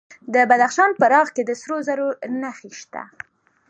[0.33, 2.07] د بدخشان په راغ کې د سرو زرو
[2.41, 3.01] نښې شته.